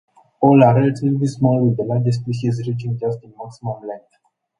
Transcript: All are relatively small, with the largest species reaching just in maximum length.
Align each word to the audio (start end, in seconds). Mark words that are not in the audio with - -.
All 0.39 0.63
are 0.63 0.73
relatively 0.73 1.27
small, 1.27 1.63
with 1.63 1.77
the 1.77 1.83
largest 1.83 2.21
species 2.21 2.67
reaching 2.67 2.97
just 2.97 3.23
in 3.23 3.35
maximum 3.39 3.85
length. 3.87 4.09